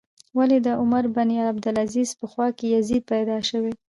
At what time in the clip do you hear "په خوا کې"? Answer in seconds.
2.19-2.65